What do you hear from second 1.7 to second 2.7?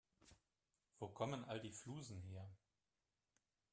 Flusen her?